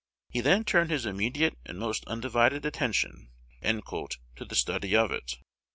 [0.31, 3.29] "He then turned his immediate and most undivided attention"
[3.61, 5.35] to the study of it.